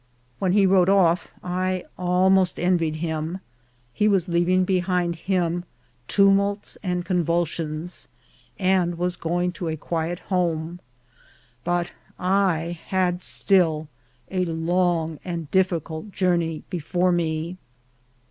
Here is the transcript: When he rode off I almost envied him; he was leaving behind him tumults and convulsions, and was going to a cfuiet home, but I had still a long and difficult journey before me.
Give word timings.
When 0.39 0.53
he 0.53 0.65
rode 0.65 0.89
off 0.89 1.27
I 1.43 1.83
almost 1.95 2.59
envied 2.59 2.95
him; 2.95 3.39
he 3.93 4.07
was 4.07 4.27
leaving 4.27 4.65
behind 4.65 5.15
him 5.15 5.63
tumults 6.07 6.75
and 6.81 7.05
convulsions, 7.05 8.07
and 8.57 8.97
was 8.97 9.15
going 9.15 9.51
to 9.51 9.67
a 9.67 9.77
cfuiet 9.77 10.17
home, 10.17 10.79
but 11.63 11.91
I 12.17 12.79
had 12.87 13.21
still 13.21 13.89
a 14.31 14.43
long 14.45 15.19
and 15.23 15.51
difficult 15.51 16.11
journey 16.11 16.63
before 16.71 17.11
me. 17.11 17.57